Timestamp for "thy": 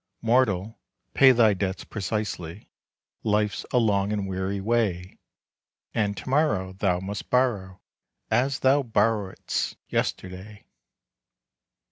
1.31-1.53